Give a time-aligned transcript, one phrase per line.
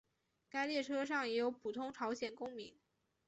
[0.49, 2.73] 该列车上也有普通朝鲜公民。